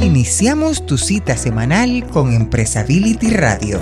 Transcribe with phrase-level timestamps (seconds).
[0.00, 3.80] Iniciamos tu cita semanal con Empresability Radio,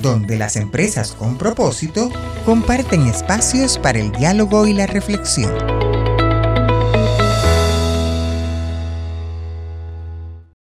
[0.00, 2.08] donde las empresas con propósito
[2.46, 5.52] comparten espacios para el diálogo y la reflexión.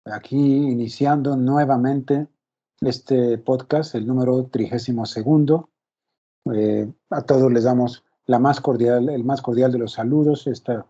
[0.03, 2.27] Aquí iniciando nuevamente
[2.81, 5.61] este podcast, el número 32.
[6.53, 10.47] Eh, a todos les damos la más cordial, el más cordial de los saludos.
[10.47, 10.85] Esta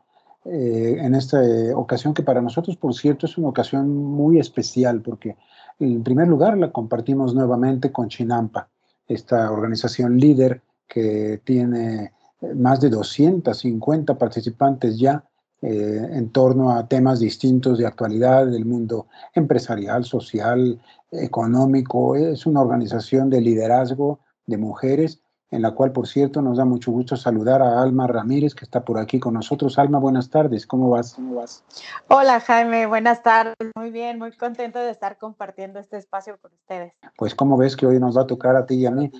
[0.45, 1.39] eh, en esta
[1.75, 5.37] ocasión, que para nosotros, por cierto, es una ocasión muy especial, porque
[5.79, 8.67] en primer lugar la compartimos nuevamente con Chinampa,
[9.07, 15.23] esta organización líder que tiene eh, más de 250 participantes ya
[15.61, 20.81] eh, en torno a temas distintos de actualidad del mundo empresarial, social,
[21.11, 22.15] económico.
[22.15, 26.91] Es una organización de liderazgo de mujeres en la cual, por cierto, nos da mucho
[26.91, 29.77] gusto saludar a Alma Ramírez, que está por aquí con nosotros.
[29.77, 31.13] Alma, buenas tardes, ¿cómo vas?
[31.13, 31.63] ¿Cómo vas?
[32.07, 33.55] Hola, Jaime, buenas tardes.
[33.75, 36.93] Muy bien, muy contento de estar compartiendo este espacio con ustedes.
[37.17, 39.11] Pues, ¿cómo ves que hoy nos va a tocar a ti y a mí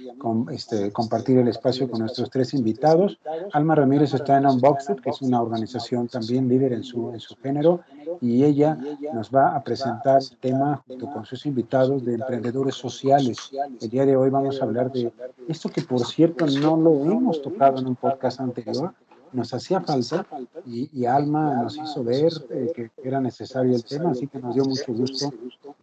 [0.52, 3.20] este, compartir el espacio con nuestros tres invitados?
[3.52, 7.36] Alma Ramírez está en Unboxed, que es una organización también líder en su, en su
[7.36, 7.82] género,
[8.20, 8.78] y ella
[9.14, 13.52] nos va a presentar el tema junto con sus invitados de emprendedores sociales.
[13.80, 15.12] El día de hoy vamos a hablar de
[15.48, 18.94] esto que, por cierto, no lo hemos tocado en un podcast anterior,
[19.32, 20.26] nos hacía falta
[20.66, 24.66] y, Alma nos hizo ver eh, que era necesario el tema, así que nos dio
[24.66, 25.34] mucho gusto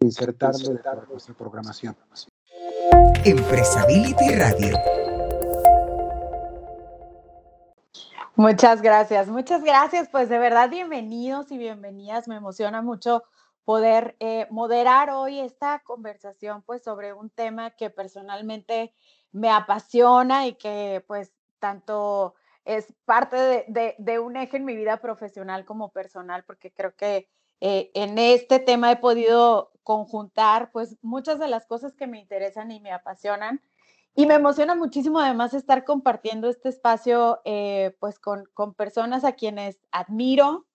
[0.00, 1.96] insertarlo en nuestra programación.
[3.24, 5.07] Empresability Radio.
[8.38, 10.08] Muchas gracias, muchas gracias.
[10.08, 12.28] Pues de verdad, bienvenidos y bienvenidas.
[12.28, 13.24] Me emociona mucho
[13.64, 18.94] poder eh, moderar hoy esta conversación, pues sobre un tema que personalmente
[19.32, 25.64] me apasiona y que pues tanto es parte de, un eje en mi vida profesional
[25.64, 27.28] como personal, porque creo que
[27.60, 32.70] eh, en este tema he podido conjuntar pues muchas de las cosas que me interesan
[32.70, 33.60] y me apasionan.
[34.18, 39.34] Y me emociona muchísimo además estar compartiendo este espacio eh, pues con, con personas a
[39.34, 40.66] quienes admiro,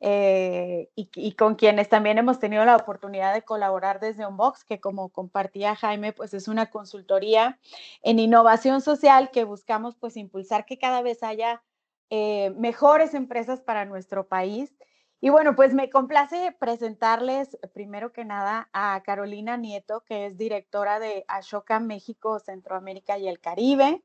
[0.00, 5.10] eh, y, con quienes también hemos tenido la oportunidad de colaborar desde Unbox, que como
[5.10, 7.58] compartía Jaime, pues es una consultoría
[8.00, 11.62] en innovación social que buscamos pues impulsar que cada vez haya
[12.08, 14.74] eh, mejores empresas para nuestro país.
[15.20, 21.00] Y bueno, pues me complace presentarles primero que nada a Carolina Nieto, que es directora
[21.00, 24.02] de Ashoka México, Centroamérica y el Caribe.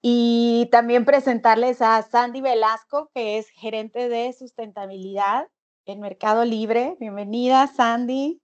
[0.00, 5.48] Y también presentarles a Sandy Velasco, que es gerente de sustentabilidad
[5.86, 6.96] en Mercado Libre.
[7.00, 8.40] Bienvenida, Sandy.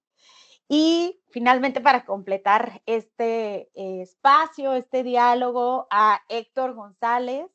[0.68, 7.46] Y finalmente, para completar este eh, espacio, este diálogo, a Héctor González,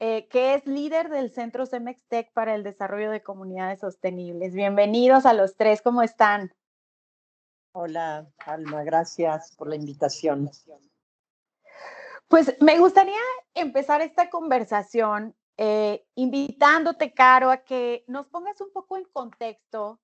[0.00, 4.54] eh, que es líder del Centro Tech para el Desarrollo de Comunidades Sostenibles.
[4.54, 6.54] Bienvenidos a los tres, ¿cómo están?
[7.72, 10.50] Hola, Alma, gracias por la invitación.
[12.28, 13.18] Pues me gustaría
[13.54, 20.00] empezar esta conversación eh, invitándote, Caro, a que nos pongas un poco en contexto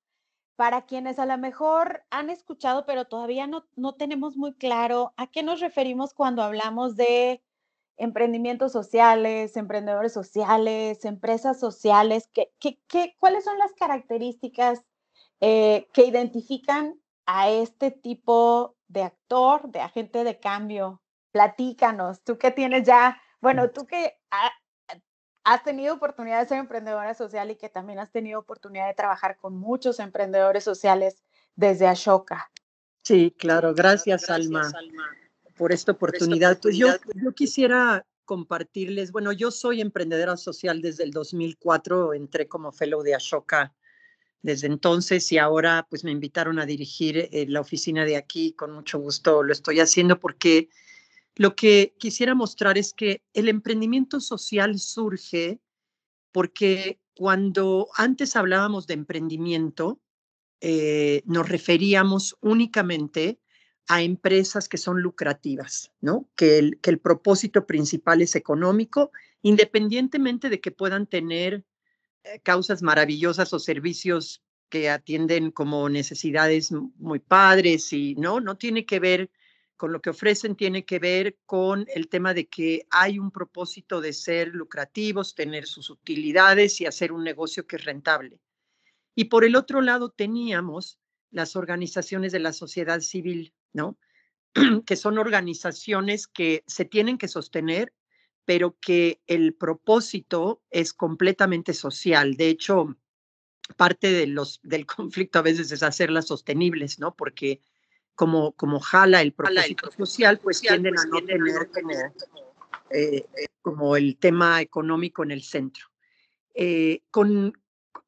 [0.56, 5.28] para quienes a lo mejor han escuchado, pero todavía no, no tenemos muy claro a
[5.28, 7.44] qué nos referimos cuando hablamos de
[7.96, 12.28] emprendimientos sociales, emprendedores sociales, empresas sociales.
[12.32, 14.82] ¿qué, qué, cuáles son las características
[15.40, 21.00] eh, que identifican a este tipo de actor, de agente de cambio
[21.34, 24.14] platícanos, tú que tienes ya, bueno, tú que
[25.42, 29.36] has tenido oportunidad de ser emprendedora social y que también has tenido oportunidad de trabajar
[29.36, 31.24] con muchos emprendedores sociales
[31.56, 32.50] desde Ashoka.
[33.02, 34.72] Sí, claro, gracias, Alma,
[35.56, 36.58] por esta oportunidad.
[36.60, 42.72] Pues yo, yo quisiera compartirles, bueno, yo soy emprendedora social desde el 2004, entré como
[42.72, 43.74] fellow de Ashoka
[44.42, 48.72] desde entonces y ahora pues me invitaron a dirigir eh, la oficina de aquí, con
[48.72, 50.68] mucho gusto lo estoy haciendo porque
[51.36, 55.60] lo que quisiera mostrar es que el emprendimiento social surge
[56.30, 60.00] porque cuando antes hablábamos de emprendimiento,
[60.60, 63.38] eh, nos referíamos únicamente
[63.86, 66.28] a empresas que son lucrativas, ¿no?
[66.36, 69.10] Que el, que el propósito principal es económico,
[69.42, 71.64] independientemente de que puedan tener
[72.24, 78.86] eh, causas maravillosas o servicios que atienden como necesidades muy padres y no, no tiene
[78.86, 79.30] que ver
[79.76, 84.00] con lo que ofrecen tiene que ver con el tema de que hay un propósito
[84.00, 88.40] de ser lucrativos, tener sus utilidades y hacer un negocio que es rentable.
[89.14, 90.98] Y por el otro lado teníamos
[91.30, 93.98] las organizaciones de la sociedad civil, ¿no?
[94.86, 97.92] que son organizaciones que se tienen que sostener,
[98.44, 102.36] pero que el propósito es completamente social.
[102.36, 102.96] De hecho,
[103.76, 107.14] parte de los, del conflicto a veces es hacerlas sostenibles, ¿no?
[107.14, 107.60] Porque
[108.14, 111.92] como, como jala el propósito social, pues tienden a no tener como,
[112.90, 113.26] eh,
[113.60, 115.86] como el tema económico en el centro.
[116.54, 117.52] Eh, con,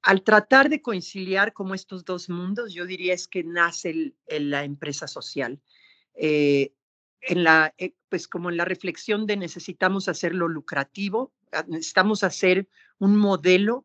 [0.07, 5.09] al tratar de conciliar como estos dos mundos, yo diría es que nace la empresa
[5.09, 5.61] social.
[6.15, 6.73] Eh,
[7.23, 7.75] en la,
[8.09, 12.69] pues como en la reflexión de necesitamos hacerlo lucrativo, ah, necesitamos hacer
[13.01, 13.85] un modelo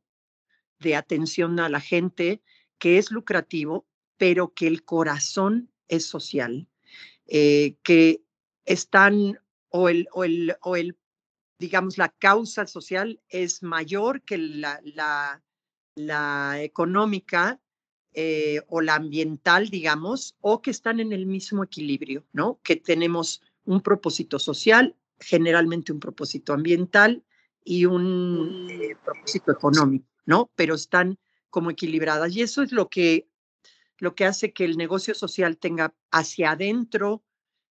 [0.77, 2.43] de atención a la gente
[2.77, 3.87] que es lucrativo,
[4.17, 6.67] pero que el corazón es social,
[7.25, 8.21] eh, que
[8.65, 9.39] están
[9.69, 10.99] o el, o el, o el,
[11.57, 14.79] digamos, la causa social es mayor que la,
[15.95, 17.59] la económica
[18.13, 22.59] eh, o la ambiental, digamos, o que están en el mismo equilibrio, ¿no?
[22.63, 27.23] Que tenemos un propósito social, generalmente un propósito ambiental
[27.63, 30.51] y un eh, propósito económico, ¿no?
[30.55, 31.17] Pero están
[31.49, 32.35] como equilibradas.
[32.35, 33.29] Y eso es lo que,
[33.97, 37.23] lo que hace que el negocio social tenga hacia adentro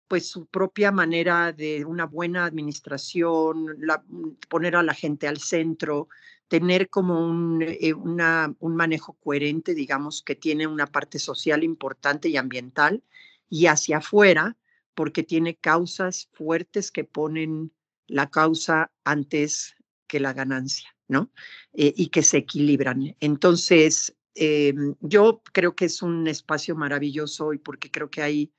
[0.09, 4.03] pues su propia manera de una buena administración, la,
[4.49, 6.09] poner a la gente al centro,
[6.49, 12.37] tener como un, eh, un manejo coherente, digamos, que tiene una parte social importante y
[12.37, 13.05] ambiental,
[13.51, 14.57] y hacia afuera,
[14.95, 17.73] porque tiene causas fuertes que ponen
[18.07, 19.75] la causa antes
[20.07, 21.31] que la ganancia, ¿no?
[21.75, 23.15] Eh, y que se equilibran.
[23.21, 28.53] Entonces, eh, yo creo que es un espacio maravilloso y porque creo que hay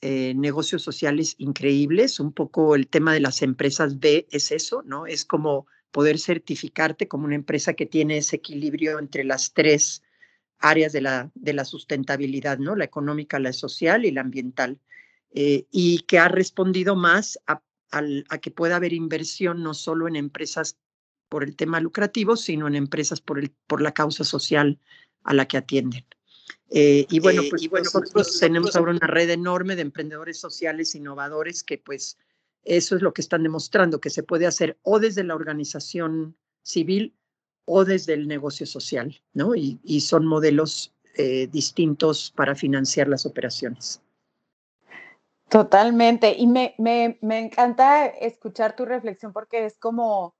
[0.00, 2.20] negocios sociales increíbles.
[2.20, 5.06] Un poco el tema de las empresas B es eso, ¿no?
[5.06, 10.02] Es como poder certificarte como una empresa que tiene ese equilibrio entre las tres
[10.58, 12.76] áreas de la, de la sustentabilidad, ¿no?
[12.76, 14.78] La económica, la social y la ambiental.
[15.30, 20.76] y que ha respondido más a a que pueda haber inversión no solo en empresas
[21.28, 24.78] por el tema lucrativo, sino en empresas por, el, por la causa social
[25.24, 26.04] a la que atienden.
[26.70, 31.62] Eh, y bueno, eh, pues, nosotros tenemos ahora una red enorme de emprendedores sociales innovadores
[31.62, 32.18] que pues
[32.68, 37.16] eso es lo que están demostrando, que se puede hacer o desde la organización civil
[37.64, 39.54] o desde el negocio social, ¿no?
[39.54, 44.02] Y, son modelos eh, distintos para financiar las operaciones.
[45.48, 46.34] Totalmente.
[46.36, 50.37] Y me, me, me encanta escuchar tu reflexión porque es como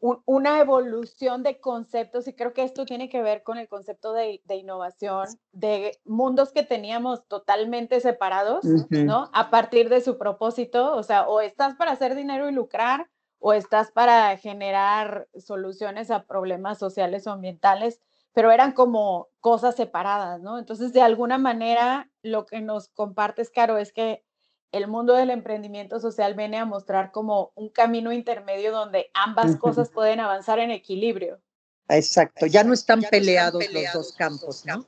[0.00, 4.40] una evolución de conceptos y creo que esto tiene que ver con el concepto de,
[4.44, 9.28] de innovación, de mundos que teníamos totalmente separados, ¿no?
[9.32, 13.52] A partir de su propósito, o sea, o estás para hacer dinero y lucrar o
[13.52, 18.00] estás para generar soluciones a problemas sociales o ambientales
[18.32, 20.58] pero eran como cosas separadas, ¿no?
[20.58, 24.24] Entonces, de alguna manera, lo que nos compartes, Caro, es que
[24.72, 29.90] el mundo del emprendimiento social viene a mostrar como un camino intermedio donde ambas cosas
[29.90, 31.40] pueden avanzar en equilibrio.
[31.88, 34.86] Exacto, ya no están, peleados, los dos campos, ¿no?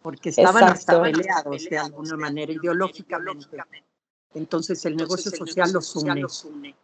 [0.00, 3.84] Porque estaban hasta peleados de alguna manera ideológicamente.
[4.34, 6.74] Entonces el negocio social los une.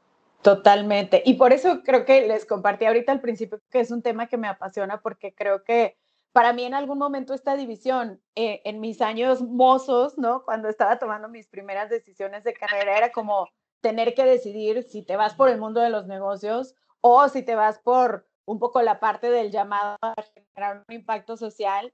[0.42, 1.22] Totalmente.
[1.24, 4.36] Y por eso creo que les compartí ahorita al principio que es un tema que
[4.36, 5.96] me apasiona porque creo que
[6.38, 10.44] para mí en algún momento esta división eh, en mis años mozos, ¿no?
[10.44, 13.48] Cuando estaba tomando mis primeras decisiones de carrera era como
[13.80, 17.56] tener que decidir si te vas por el mundo de los negocios o si te
[17.56, 21.92] vas por un poco la parte del llamado a generar un impacto social.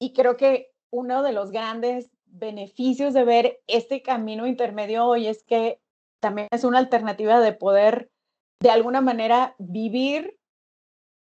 [0.00, 5.44] Y creo que uno de los grandes beneficios de ver este camino intermedio hoy es
[5.44, 5.80] que
[6.18, 8.10] también es una alternativa de poder
[8.58, 10.36] de alguna manera vivir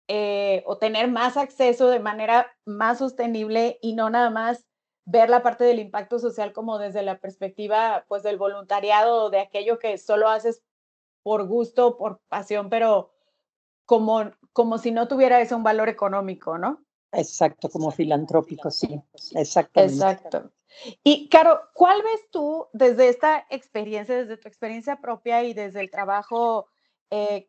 [0.09, 4.67] eh, o tener más acceso de manera más sostenible y no nada más
[5.05, 9.79] ver la parte del impacto social como desde la perspectiva pues del voluntariado, de aquello
[9.79, 10.63] que solo haces
[11.23, 13.13] por gusto, por pasión, pero
[13.85, 16.85] como, como si no tuviera eso un valor económico, ¿no?
[17.13, 19.01] Exacto, como filantrópico, sí,
[19.35, 19.95] exactamente.
[19.95, 20.53] Exacto.
[21.03, 25.91] Y, Caro, ¿cuál ves tú desde esta experiencia, desde tu experiencia propia y desde el
[25.91, 26.69] trabajo
[27.11, 27.49] eh,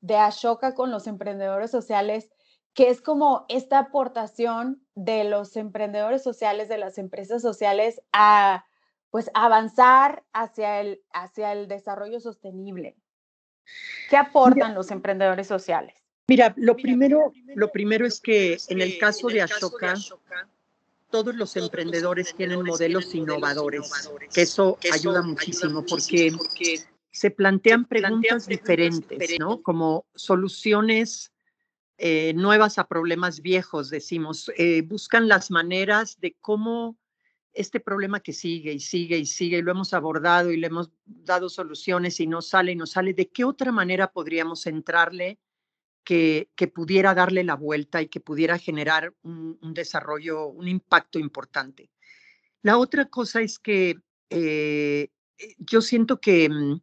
[0.00, 2.30] de Ashoka con los emprendedores sociales,
[2.74, 8.64] que es como esta aportación de los emprendedores sociales, de las empresas sociales a
[9.10, 12.96] pues avanzar hacia el, hacia el desarrollo sostenible?
[14.08, 15.94] ¿Qué aportan los emprendedores sociales?
[16.28, 19.94] Mira, lo primero, lo primero es que en el caso de Ashoka,
[21.10, 23.92] todos los emprendedores tienen modelos innovadores,
[24.32, 26.32] que eso ayuda muchísimo porque
[27.12, 29.62] se plantean preguntas diferentes, ¿no?
[29.62, 31.32] Como soluciones
[31.98, 34.50] eh, nuevas a problemas viejos, decimos.
[34.56, 36.98] Eh, buscan las maneras de cómo
[37.52, 40.90] este problema que sigue y sigue y sigue, y lo hemos abordado y le hemos
[41.04, 45.38] dado soluciones y no sale y no sale, ¿de qué otra manera podríamos entrarle
[46.04, 51.90] que, pudiera darle la vuelta y que pudiera generar un, desarrollo, un impacto importante.
[52.62, 53.96] La otra cosa es que
[54.30, 55.08] eh,
[55.58, 56.80] yo siento que, mm,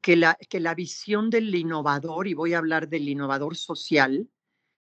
[0.00, 4.28] que, la, que la visión del innovador, y voy a hablar del innovador social,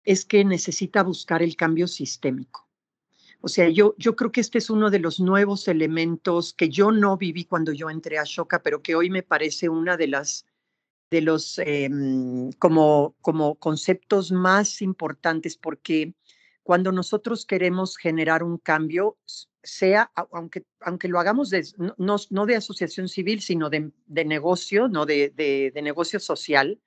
[0.05, 2.69] es que necesita buscar el cambio sistémico.
[3.41, 6.91] O sea, yo, yo creo que este es uno de los nuevos elementos que yo
[6.91, 10.47] no viví cuando yo entré a Shoka, pero que hoy me parece una de las
[11.11, 16.15] de los em, como, como conceptos más importantes, porque
[16.65, 19.19] cuando nosotros queremos generar un cambio,
[19.63, 21.63] sea, aunque, aunque lo hagamos de,
[21.99, 26.81] no, no, de asociación civil, sino de, de negocio, no de, de, de, negocio social,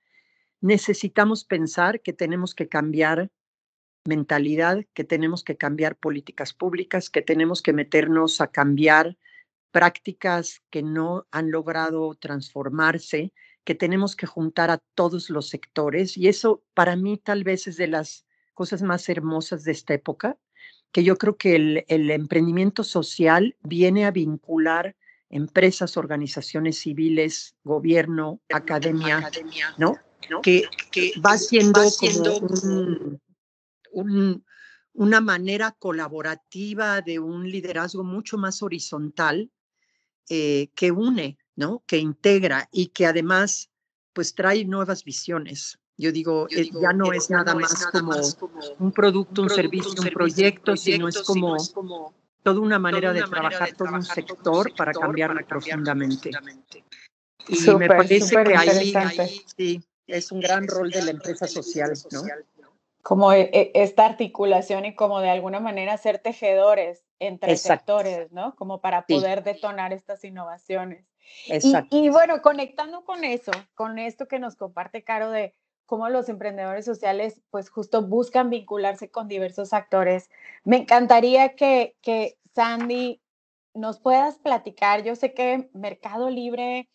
[0.60, 3.30] necesitamos pensar que tenemos que cambiar
[4.04, 9.16] mentalidad, que tenemos que cambiar políticas públicas, que tenemos que meternos a cambiar
[9.70, 13.32] prácticas que no han logrado transformarse,
[13.62, 16.16] que tenemos que juntar a todos los sectores.
[16.16, 18.26] Y eso para mí tal vez es de las
[18.58, 20.36] cosas más hermosas de esta época,
[20.90, 24.96] que yo creo que el, el emprendimiento social viene a vincular
[25.30, 29.30] empresas, organizaciones civiles, gobierno, academia,
[29.76, 29.96] ¿no?
[30.42, 31.82] Que, que, va siendo,
[33.92, 34.42] como
[34.92, 39.52] una manera colaborativa de un liderazgo mucho más horizontal
[40.28, 41.84] eh, que une, ¿no?
[41.86, 43.70] Que integra y que además
[44.12, 45.78] pues trae nuevas visiones.
[46.00, 48.12] Yo digo, eh, ya no es nada, más, como
[48.78, 51.56] un producto, un, servicio, un proyecto, sino es como,
[52.44, 56.30] toda una manera de trabajar todo un sector para cambiarlo profundamente.
[57.48, 58.94] Y me parece que ahí,
[59.56, 62.22] sí, es un gran rol de la empresa social, ¿no?
[63.02, 68.54] Como e, e, esta articulación y como de alguna manera ser tejedores entre sectores, ¿no?
[68.54, 71.06] Como para poder detonar estas innovaciones.
[71.90, 75.54] Y, bueno, conectando con eso, con esto que nos comparte Caro de
[75.88, 80.28] cómo los emprendedores sociales pues justo buscan vincularse con diversos actores,
[80.62, 83.22] me encantaría que, que Sandy
[83.72, 85.02] nos puedas platicar.
[85.02, 86.90] Yo sé que Mercado Libre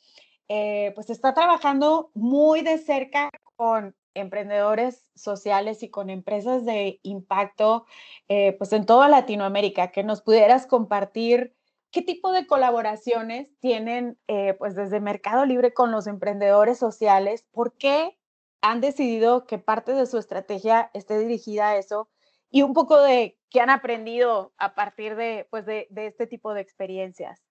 [0.48, 7.88] eh, pues está trabajando muy de cerca con emprendedores sociales y con empresas de impacto
[8.28, 11.56] eh, pues en toda Latinoamérica, que nos pudieras compartir
[11.94, 17.46] ¿Qué tipo de colaboraciones tienen eh, pues desde Mercado Libre con los emprendedores sociales?
[17.52, 18.18] ¿Por qué
[18.64, 22.10] han decidido que parte de su estrategia esté dirigida a eso?
[22.50, 26.62] Y un poco de qué han aprendido a partir de, pues de, este tipo de
[26.62, 27.42] experiencias.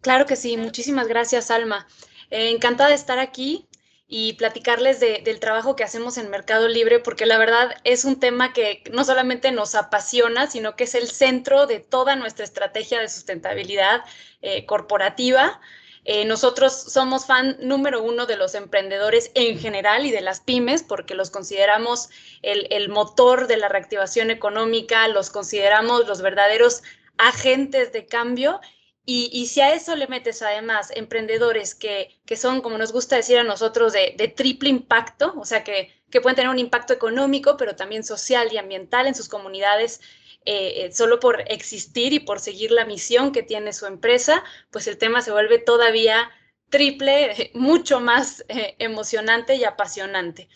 [0.00, 1.86] Claro que sí, muchísimas gracias, Alma.
[2.30, 3.68] Eh, encantada de estar aquí
[4.08, 8.52] y platicarles del trabajo que hacemos en Mercado Libre, porque la verdad es un tema
[8.52, 13.08] que no solamente nos apasiona, sino que es el centro de toda nuestra estrategia de
[13.08, 14.02] sustentabilidad
[14.42, 15.60] eh, corporativa.
[16.04, 20.82] Eh, nosotros somos fan número uno de los emprendedores en general y de las pymes,
[20.82, 22.10] porque los consideramos
[22.42, 26.82] el, motor de la reactivación económica, los consideramos los verdaderos
[27.18, 28.60] agentes de cambio.
[29.04, 33.38] Y, si a eso le metes además emprendedores que, que son, como nos gusta decir
[33.38, 37.56] a nosotros, de, de triple impacto, o sea, que, que, pueden tener un impacto económico,
[37.56, 40.00] pero también social y ambiental en sus comunidades,
[40.44, 44.88] eh, eh, solo por existir y por seguir la misión que tiene su empresa, pues
[44.88, 46.30] el tema se vuelve todavía
[46.68, 50.48] triple, mucho más eh, emocionante y apasionante.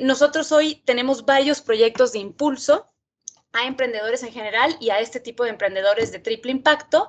[0.00, 2.90] nosotros hoy tenemos varios proyectos de impulso
[3.52, 7.08] a emprendedores en general y a este tipo de emprendedores de triple impacto.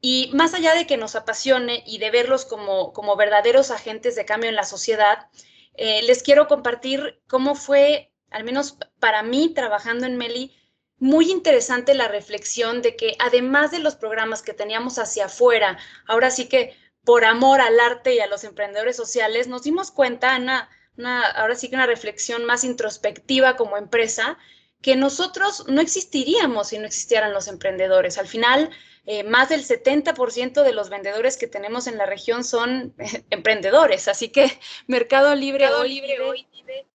[0.00, 4.24] Y más allá de que nos apasione y de verlos como, como verdaderos agentes de
[4.24, 5.28] cambio en la sociedad,
[5.76, 10.54] les quiero compartir cómo fue, al menos para mí, trabajando en Meli,
[10.98, 16.30] muy interesante la reflexión de que además de los programas que teníamos hacia afuera, ahora
[16.30, 20.68] sí que por amor al arte y a los emprendedores sociales, nos dimos cuenta, una,
[20.96, 24.36] una, ahora sí que una reflexión más introspectiva como empresa,
[24.82, 28.18] que nosotros no existiríamos si no existieran los emprendedores.
[28.18, 28.70] Al final,
[29.06, 32.94] eh, más del 70% de los vendedores que tenemos en la región son
[33.30, 34.06] emprendedores.
[34.06, 36.86] Así que Mercado Libre, hoy, Libre hoy vive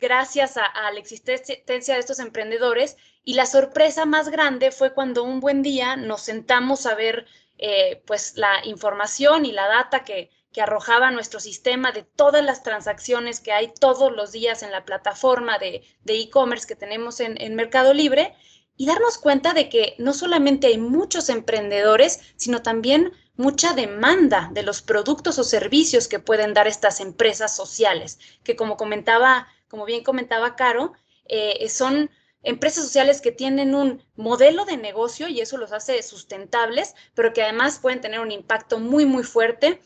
[0.00, 2.96] gracias a, la existencia de estos emprendedores.
[3.24, 7.26] Y la sorpresa más grande fue cuando un buen día nos sentamos a ver
[7.58, 12.62] eh, pues la información y la data que, que arrojaba nuestro sistema de todas las
[12.62, 17.54] transacciones que hay todos los días en la plataforma de e-commerce que tenemos en, en
[17.54, 18.34] Mercado Libre
[18.76, 24.62] y darnos cuenta de que no solamente hay muchos emprendedores, sino también mucha demanda de
[24.62, 30.02] los productos o servicios que pueden dar estas empresas sociales, que como comentaba, como bien
[30.02, 30.92] comentaba Caro,
[31.26, 32.10] eh, son
[32.42, 37.42] empresas sociales que tienen un modelo de negocio y eso los hace sustentables, pero que
[37.42, 39.80] además pueden tener un impacto muy, muy fuerte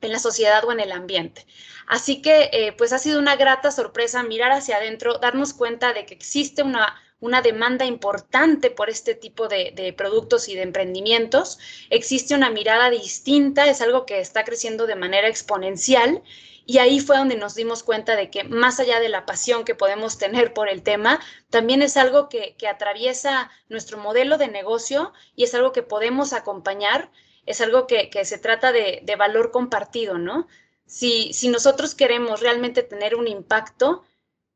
[0.00, 1.46] en la sociedad o en el ambiente.
[1.86, 6.06] Así que, eh, pues ha sido una grata sorpresa mirar hacia adentro, darnos cuenta de
[6.06, 11.58] que existe una, una demanda importante por este tipo de, de, productos y de emprendimientos.
[11.90, 16.22] Existe una mirada distinta, es algo que está creciendo de manera exponencial.
[16.66, 19.74] Y ahí fue donde nos dimos cuenta de que más allá de la pasión que
[19.74, 25.12] podemos tener por el tema, también es algo que, que atraviesa nuestro modelo de negocio
[25.36, 27.10] y es algo que podemos acompañar
[27.46, 30.46] es algo que, que se trata de, de, valor compartido, ¿no?
[30.86, 34.04] Si, si nosotros queremos realmente tener un impacto,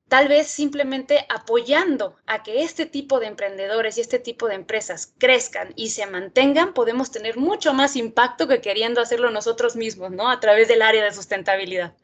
[0.08, 5.12] tal vez simplemente apoyando a que este tipo de emprendedores y este tipo de empresas
[5.18, 10.30] crezcan y se mantengan, podemos tener mucho más impacto que queriendo hacerlo nosotros mismos, ¿no?
[10.30, 11.94] A través del área de sustentabilidad.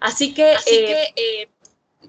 [0.00, 1.48] Así que, Así eh, que eh,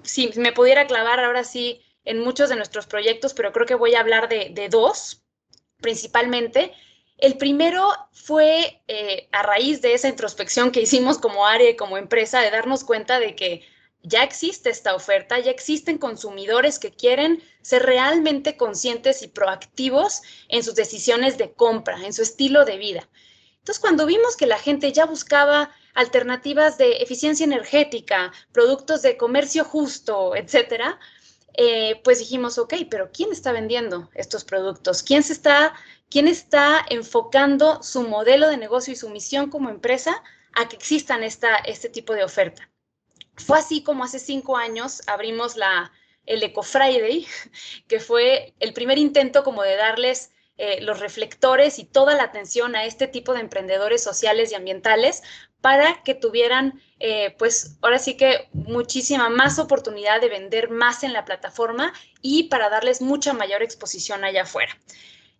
[0.02, 3.94] si me pudiera clavar ahora sí en muchos de nuestros proyectos, pero creo que voy
[3.94, 5.22] a hablar de, de dos
[5.80, 6.72] principalmente.
[7.18, 11.98] El primero fue eh, a raíz de esa introspección que hicimos como área y como
[11.98, 13.62] empresa, de darnos cuenta de que
[14.04, 20.62] ya existe esta oferta, ya existen consumidores que quieren ser realmente conscientes y proactivos en
[20.62, 23.08] sus decisiones de compra, en su estilo de vida.
[23.58, 29.64] Entonces, cuando vimos que la gente ya buscaba alternativas de eficiencia energética, productos de comercio
[29.64, 31.00] justo, etcétera,
[31.56, 35.02] eh, pues dijimos, ok, pero ¿quién está vendiendo estos productos?
[35.02, 35.74] ¿Quién se está
[36.14, 41.24] quién está enfocando su modelo de negocio y su misión como empresa a que existan
[41.24, 42.70] esta, este tipo de oferta.
[43.36, 45.92] Fue así como hace cinco años abrimos la,
[46.26, 47.26] el Eco Friday,
[47.88, 52.76] que fue el primer intento como de darles eh, los reflectores y toda la atención
[52.76, 55.24] a este tipo de emprendedores sociales y ambientales
[55.60, 61.12] para que tuvieran, eh, pues ahora sí que muchísima más oportunidad de vender más en
[61.12, 64.78] la plataforma y para darles mucha mayor exposición allá afuera.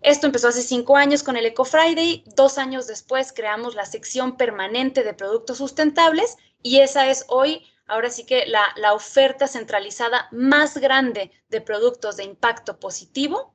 [0.01, 4.37] Esto empezó hace cinco años con el Eco Friday, dos años después creamos la sección
[4.37, 10.29] permanente de productos sustentables y esa es hoy, ahora sí que la, la oferta centralizada
[10.33, 13.55] más grande de productos de impacto positivo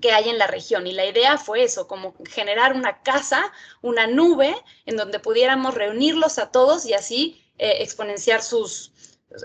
[0.00, 0.86] que hay en la región.
[0.86, 6.38] Y la idea fue eso, como generar una casa, una nube en donde pudiéramos reunirlos
[6.38, 8.92] a todos y así eh, exponenciar sus,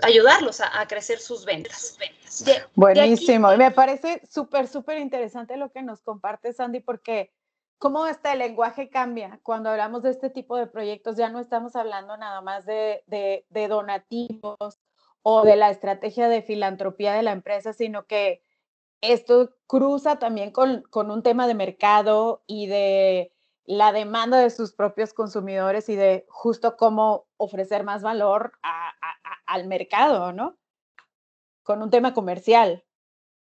[0.02, 1.96] ayudarlos a, a crecer sus ventas.
[2.44, 3.48] De, Buenísimo.
[3.48, 3.62] De aquí...
[3.62, 7.32] Me parece súper, súper interesante lo que nos comparte Sandy, porque
[7.82, 11.16] cómo este lenguaje cambia cuando hablamos de este tipo de proyectos.
[11.16, 14.78] Ya no estamos hablando nada más de, de, de donativos
[15.22, 18.40] o de la estrategia de filantropía de la empresa, sino que
[19.00, 23.32] esto cruza también con, con un tema de mercado y de
[23.64, 29.16] la demanda de sus propios consumidores y de justo cómo ofrecer más valor a, a,
[29.44, 30.56] al mercado, ¿no?
[31.64, 32.84] Con un tema comercial.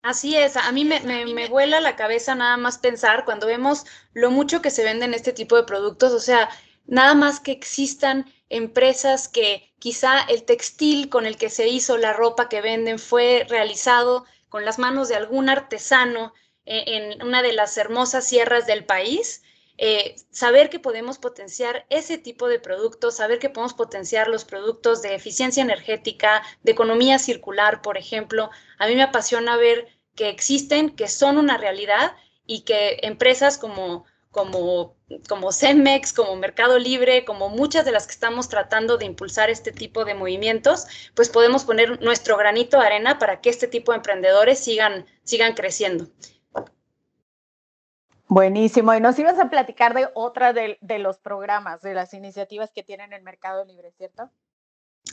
[0.01, 3.85] Así es, a mí me, me, me, vuela la cabeza nada más pensar cuando vemos
[4.13, 6.49] lo mucho que se venden este tipo de productos, o sea,
[6.85, 12.13] nada más que existan empresas que quizá el textil con el que se hizo la
[12.13, 16.33] ropa que venden fue realizado con las manos de algún artesano
[16.65, 19.43] en, en una de las hermosas sierras del país
[19.81, 25.01] eh, saber que podemos potenciar ese tipo de productos, saber que podemos potenciar los productos
[25.01, 28.49] de eficiencia energética, de economía circular, por ejemplo.
[28.77, 32.11] A mí me apasiona ver que existen, que son una realidad
[32.45, 34.97] y que empresas como, como,
[35.29, 39.71] como Cemex, como Mercado Libre, como muchas de las que estamos tratando de impulsar este
[39.71, 43.99] tipo de movimientos, pues podemos poner nuestro granito de arena para que este tipo de
[43.99, 46.09] emprendedores sigan, sigan creciendo.
[48.29, 48.93] Buenísimo.
[48.93, 52.83] Y nos ibas a platicar de otra de, de, los programas, de las iniciativas que
[52.83, 54.29] tienen el Mercado Libre, ¿cierto?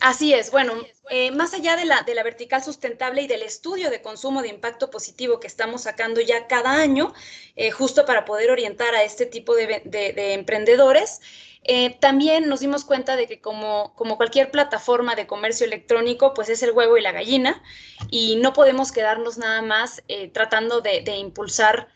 [0.03, 0.51] Así es.
[0.51, 0.75] Bueno,
[1.09, 4.49] eh, más allá de la, de la vertical sustentable y del estudio de consumo de
[4.49, 7.15] impacto positivo que estamos sacando ya cada año,
[7.55, 11.23] eh, justo para poder orientar a este tipo de, de, de emprendedores,
[11.63, 16.51] eh, también nos dimos cuenta de que como, como cualquier plataforma de comercio electrónico, pues
[16.51, 17.63] es el huevo y la gallina,
[18.11, 20.03] y no podemos quedarnos nada más
[20.35, 21.89] tratando de impulsar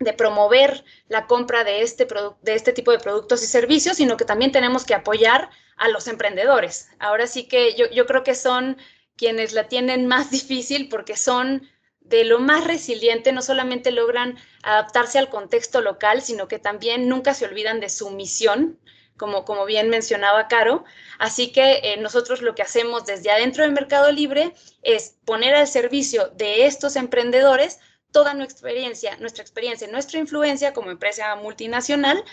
[0.00, 2.08] de promover la compra de este,
[2.40, 6.08] de este tipo de productos y servicios, sino que también tenemos que apoyar a los
[6.08, 6.88] emprendedores.
[6.98, 8.78] Ahora sí que yo, yo creo que son
[9.16, 11.68] quienes la tienen más difícil porque son
[12.00, 17.34] de lo más resiliente, no solamente logran adaptarse al contexto local, sino que también nunca
[17.34, 18.80] se olvidan de su misión,
[19.18, 20.84] como, como bien mencionaba Caro.
[21.18, 25.68] Así que eh, nosotros lo que hacemos desde adentro del Mercado Libre es poner al
[25.68, 27.78] servicio de estos emprendedores
[28.12, 32.24] toda nuestra experiencia, nuestra experiencia, nuestra influencia como empresa multinacional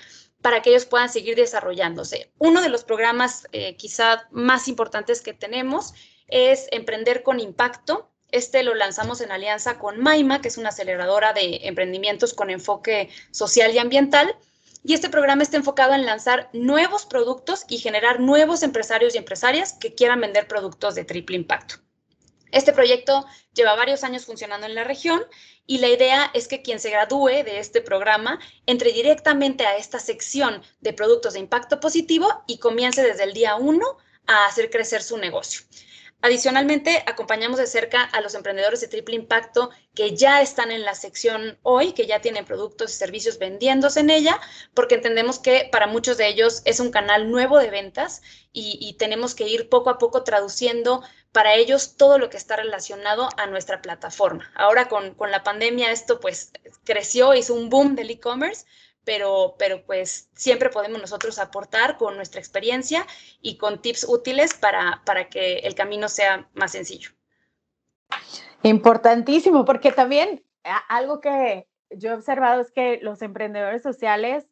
[0.42, 2.32] para que ellos puedan seguir desarrollándose.
[2.38, 5.94] Uno de los programas eh, quizá más importantes que tenemos
[6.28, 8.12] es Emprender con Impacto.
[8.32, 13.10] Este lo lanzamos en alianza con Maima, que es una aceleradora de emprendimientos con enfoque
[13.32, 14.36] social y ambiental.
[14.84, 19.74] y este programa está enfocado en lanzar nuevos productos y generar nuevos empresarios y empresarias
[19.74, 21.87] que quieran vender productos de triple impacto.
[22.52, 25.24] Este proyecto lleva varios años funcionando en la región
[25.66, 30.00] y la idea es que quien se gradúe de este programa entre directamente a esta
[30.00, 35.02] sección de productos de impacto positivo y comience desde el día uno a hacer crecer
[35.04, 35.62] su negocio.
[36.22, 40.96] Adicionalmente, acompañamos de cerca a los emprendedores de triple impacto que ya están en la
[40.96, 44.42] sección hoy, que ya tienen productos y servicios vendiéndose en ella,
[44.74, 49.36] porque entendemos que para muchos de ellos es un canal nuevo de ventas y, tenemos
[49.36, 53.82] que ir poco a poco traduciendo para ellos todo lo que está relacionado a nuestra
[53.82, 54.52] plataforma.
[54.56, 56.52] Ahora con, con la pandemia esto pues
[56.84, 58.66] creció, hizo un boom del e-commerce,
[59.04, 63.08] pero, pero pues siempre podemos nosotros aportar con nuestra experiencia
[63.42, 67.12] y con tips útiles para, para que el camino sea más sencillo.
[68.64, 70.44] Importantísimo, porque también
[70.90, 74.46] algo que yo he observado es que los emprendedores sociales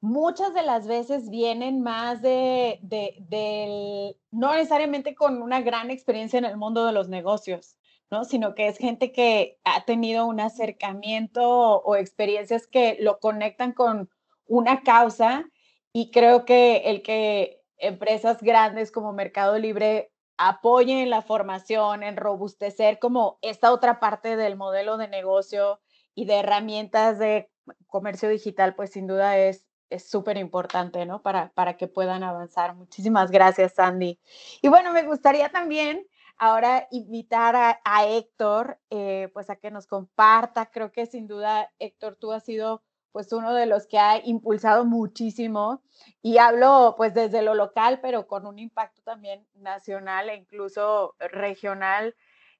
[0.00, 6.44] muchas de las veces vienen más de, de, no necesariamente con una gran experiencia en
[6.44, 7.78] el mundo de los negocios,
[8.10, 8.24] ¿no?
[8.24, 11.42] Sino que es gente que ha tenido un acercamiento
[11.82, 14.10] o, experiencias que lo conectan con
[14.46, 15.44] una causa
[15.92, 22.98] y creo que el que empresas grandes como Mercado Libre apoyen la formación, en robustecer
[22.98, 25.80] como esta otra parte del modelo de negocio
[26.14, 27.50] y de herramientas de
[27.86, 31.22] comercio digital, pues sin duda es es súper importante, ¿no?
[31.22, 32.74] Para, para que puedan avanzar.
[32.74, 34.18] Muchísimas gracias, Sandy.
[34.62, 36.06] Y bueno, me gustaría también
[36.38, 40.66] ahora invitar a, Héctor, eh, pues a que nos comparta.
[40.66, 44.84] Creo que sin duda, Héctor, tú has sido pues uno de los que ha impulsado
[44.84, 45.82] muchísimo
[46.20, 52.14] y hablo pues desde lo local, pero con un impacto también nacional e incluso regional.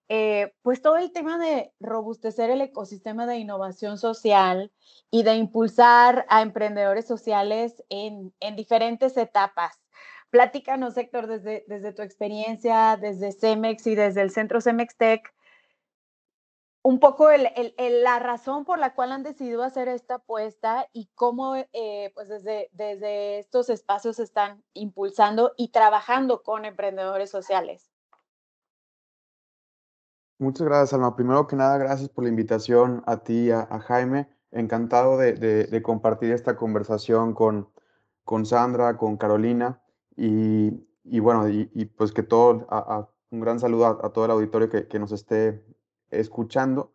[0.08, 4.72] Eh, pues todo el tema de robustecer el ecosistema de innovación social
[5.10, 9.80] y de impulsar a emprendedores sociales en, en diferentes etapas.
[10.30, 15.34] Platícanos, Héctor, desde, desde tu experiencia, desde CEMEX y desde el centro CEMEX Tech,
[16.82, 22.12] un poco la razón por la cual han decidido hacer esta apuesta y cómo eh,
[22.14, 27.90] pues desde estos espacios están impulsando y trabajando con emprendedores sociales.
[30.38, 31.16] Muchas gracias, Alma.
[31.16, 34.28] Primero que nada, gracias por la invitación a ti, a, a Jaime.
[34.50, 37.68] Encantado de, de, compartir esta conversación con,
[38.24, 39.80] con Sandra, con Carolina.
[40.16, 40.70] Y,
[41.20, 42.66] bueno, y, pues que todo,
[43.30, 45.64] un gran saludo a, todo el auditorio que, nos esté
[46.10, 46.92] escuchando.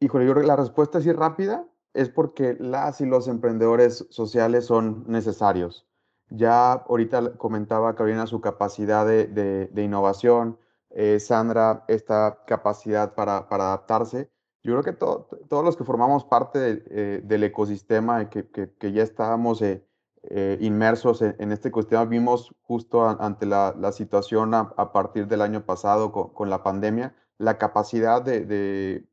[0.00, 5.04] Híjole, yo que la respuesta así rápida es porque las y los emprendedores sociales son
[5.08, 5.86] necesarios.
[6.30, 10.58] Ya ahorita comentaba Carolina su capacidad de, innovación,
[10.90, 14.30] eh, Sandra esta capacidad para, adaptarse.
[14.62, 19.62] Yo creo que todos los que formamos parte eh, del ecosistema, que, que, ya estábamos
[19.62, 19.84] eh,
[20.24, 22.04] eh, inmersos en, este ecosistema.
[22.04, 28.20] Vimos justo ante la, situación a, partir del año pasado con, la pandemia, la capacidad
[28.20, 29.06] de,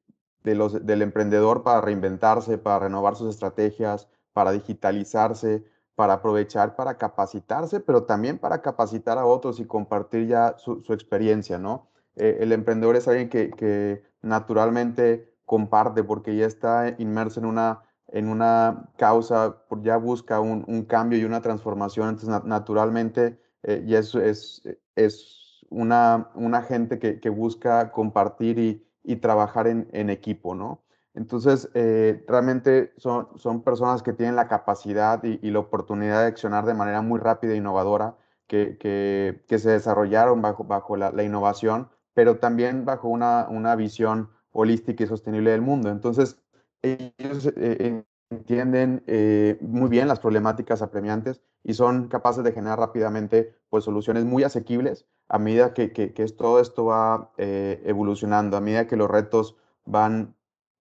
[0.44, 5.64] los, del emprendedor para reinventarse, para renovar sus estrategias, para digitalizarse,
[5.96, 11.58] para aprovechar, para capacitarse, pero también para capacitar a otros y compartir ya su, experiencia,
[11.58, 11.90] ¿no?
[12.16, 17.86] Eh, el emprendedor es alguien que, que naturalmente comparte porque ya está inmerso en una
[18.16, 24.22] en una causa, ya busca un, cambio y una transformación, entonces naturalmente eh, y eso
[24.22, 24.62] es,
[24.96, 30.82] es una, una gente que, busca compartir y, trabajar en, equipo, ¿no?
[31.16, 36.66] Entonces, eh, realmente son, son personas que tienen la capacidad y, la oportunidad de accionar
[36.66, 42.38] de manera muy rápida e innovadora, que, que, se desarrollaron bajo, bajo la, innovación, pero
[42.38, 45.90] también bajo una, una visión holística y sostenible del mundo.
[45.90, 46.38] Entonces,
[46.82, 53.56] ellos eh, entienden eh, muy bien las problemáticas apremiantes y son capaces de generar rápidamente
[53.70, 58.98] pues, soluciones muy asequibles a medida que, que, todo esto va evolucionando, a medida que
[58.98, 60.36] los retos van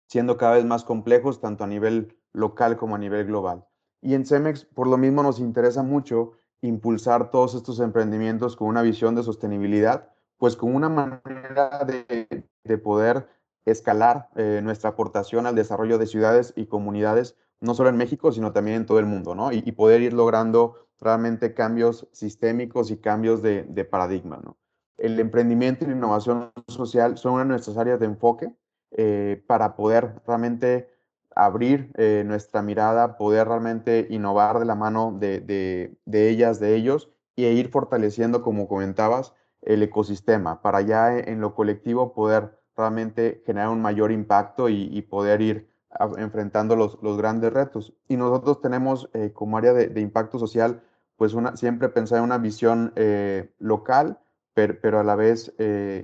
[0.07, 3.66] siendo cada vez más complejos, tanto a nivel local como a nivel global.
[4.01, 8.83] Y en Cemex, por lo mismo, nos interesa mucho impulsar todos estos emprendimientos con una
[8.83, 13.29] visión de sostenibilidad, pues con una manera de, de poder
[13.66, 18.53] escalar eh, nuestra aportación al desarrollo de ciudades y comunidades, no solo en México, sino
[18.53, 19.53] también en todo el mundo, ¿no?
[19.53, 24.57] Y, poder ir logrando realmente cambios sistémicos y cambios de, paradigma, ¿no?
[24.99, 28.55] El emprendimiento y la innovación social son una de nuestras áreas de enfoque
[28.92, 30.88] eh, para poder realmente
[31.35, 37.11] abrir eh, nuestra mirada, poder realmente innovar de la mano de, de, ellas, de ellos,
[37.35, 43.68] y ir fortaleciendo, como comentabas, el ecosistema, para ya en lo colectivo poder realmente generar
[43.68, 45.68] un mayor impacto y, poder ir
[46.16, 47.92] enfrentando los, los, grandes retos.
[48.09, 50.83] Y nosotros tenemos eh, como área de, impacto social,
[51.16, 52.92] pues una, siempre pensar en una visión
[53.59, 54.18] local,
[54.57, 55.55] pero, pero, a la vez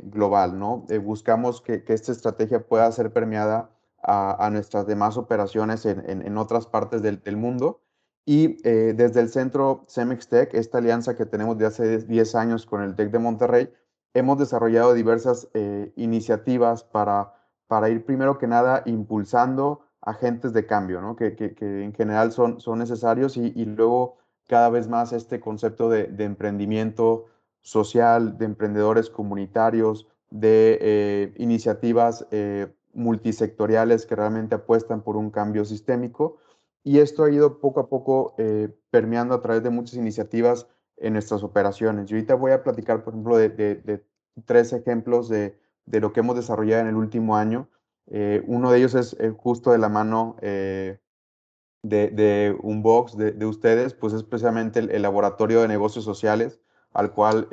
[0.05, 0.85] global, ¿no?
[1.03, 3.71] buscamos que, que, esta estrategia pueda ser permeada
[4.03, 7.81] a, a nuestras demás operaciones en, en, en otras partes del, del mundo.
[8.25, 12.83] Y desde el centro Cemex Tech, esta alianza que tenemos de hace 10 años con
[12.83, 13.73] el TEC de Monterrey,
[14.15, 15.49] hemos desarrollado diversas
[15.97, 17.33] iniciativas para
[17.73, 21.17] para ir primero que nada impulsando agentes de cambio, ¿no?
[21.17, 25.41] que, que, que, en general son, son necesarios y, y, luego cada vez más este
[25.41, 27.25] concepto de, de emprendimiento
[27.62, 35.64] social, de emprendedores comunitarios, de eh, iniciativas eh, multisectoriales que realmente apuestan por un cambio
[35.64, 36.38] sistémico.
[36.85, 41.14] Y esto ha ido poco a poco eh, permeando a través de muchas iniciativas en
[41.14, 42.11] nuestras operaciones.
[42.11, 44.05] Y ahorita voy a platicar, por ejemplo, de, de,
[44.44, 47.68] tres ejemplos de, de lo que hemos desarrollado en el último año.
[48.46, 50.37] Uno de ellos es justo de la mano
[51.83, 56.61] de, un box de, ustedes, pues es precisamente el, laboratorio de negocios sociales,
[56.94, 57.48] al cual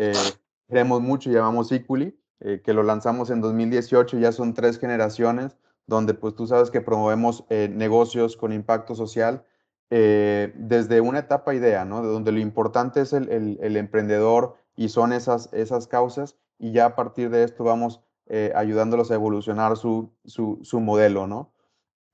[0.67, 2.17] queremos mucho, llamamos ICULI,
[2.63, 7.45] que lo lanzamos en 2018, ya son tres generaciones, donde pues tú sabes que promovemos
[7.49, 9.43] negocios con impacto social
[9.89, 12.01] desde una etapa idea, ¿no?
[12.01, 16.71] De donde lo importante es el, el, el emprendedor y son esas, esas causas, y
[16.71, 21.51] ya a partir de esto vamos eh, ayudándolos a evolucionar su, su, su modelo, ¿no?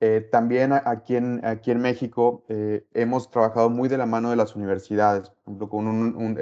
[0.00, 4.36] Eh, también aquí en, aquí en México eh, hemos trabajado muy de la mano de
[4.36, 6.38] las universidades, por ejemplo, con, un,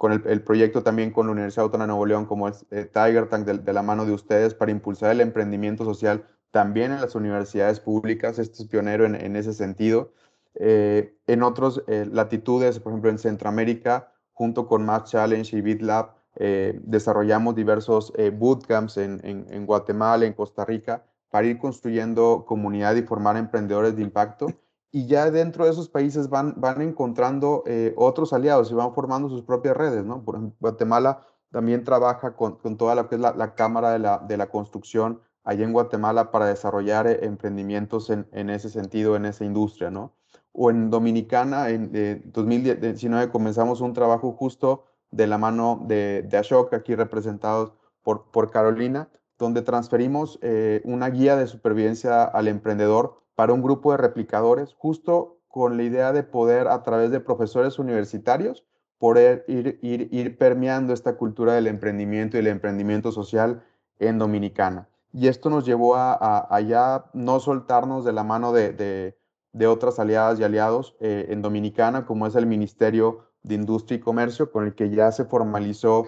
[0.00, 3.44] con el, proyecto también con la Universidad Autónoma de Nuevo León, como es Tiger Tank,
[3.44, 8.38] de, la mano de ustedes, para impulsar el emprendimiento social también en las universidades públicas.
[8.38, 10.14] Este es pionero en, en ese sentido.
[10.54, 17.54] en otras latitudes, por ejemplo, en Centroamérica, junto con Math Challenge y BitLab, eh, desarrollamos
[17.54, 23.36] diversos eh, bootcamps en, en, Guatemala, en Costa Rica, para ir construyendo comunidad y formar
[23.36, 24.46] emprendedores de impacto.
[24.92, 29.28] Y ya dentro de esos países van, van encontrando eh, otros aliados y van formando
[29.28, 30.24] sus propias redes, ¿no?
[30.58, 35.20] Guatemala también trabaja con, con toda es la, la Cámara de la, de la, Construcción
[35.44, 40.14] allá en Guatemala para desarrollar emprendimientos en, en, ese sentido, en esa industria, ¿no?
[40.52, 41.92] O en Dominicana, en
[42.32, 47.72] 2019 comenzamos un trabajo justo de la mano de, de Ashok, aquí representados
[48.02, 53.92] por, por Carolina, donde transferimos eh, una guía de supervivencia al emprendedor para un grupo
[53.92, 58.66] de replicadores, justo con la idea de poder, a través de profesores universitarios,
[58.98, 63.64] poder ir, ir, ir permeando esta cultura del emprendimiento y el emprendimiento social
[63.98, 64.90] en Dominicana.
[65.14, 69.16] Y esto nos llevó a, a, ya no soltarnos de la mano de, de,
[69.54, 74.00] de otras aliadas y aliados eh, en Dominicana, como es el Ministerio de Industria y
[74.00, 76.04] Comercio, con el que ya se formalizó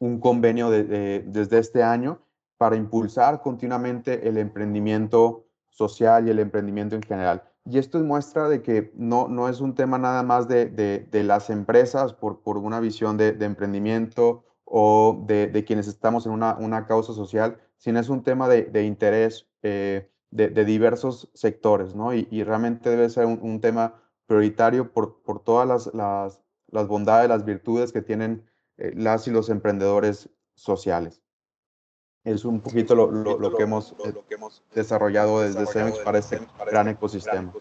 [0.00, 2.18] un convenio desde este año
[2.58, 7.42] para impulsar continuamente el emprendimiento social y el emprendimiento en general.
[7.64, 11.24] Y esto es muestra de que no, no es un tema nada más de, de,
[11.24, 16.86] las empresas por, por una visión de, emprendimiento o de, quienes estamos en una, una,
[16.86, 22.14] causa social, sino es un tema de, interés eh, de, diversos sectores, ¿no?
[22.14, 23.94] Y, y realmente debe ser un, un tema
[24.26, 28.44] prioritario por, por todas las, las, las, bondades, las virtudes que tienen
[28.78, 31.21] eh, las y los emprendedores sociales.
[32.24, 36.18] Es un poquito lo, lo, lo, que, hemos, lo que hemos desarrollado desde CEMEX para
[36.18, 37.52] este gran ecosistema.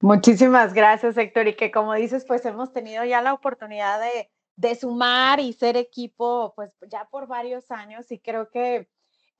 [0.00, 1.48] Muchísimas gracias, Héctor.
[1.48, 5.76] Y que como dices, pues hemos tenido ya la oportunidad de, de sumar y ser
[5.76, 8.88] equipo, pues ya por varios años y creo que